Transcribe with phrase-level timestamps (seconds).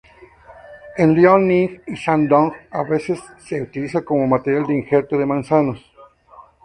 [0.97, 5.91] En Liaoning y Shandong, a veces se utiliza como material de injerto de manzanos.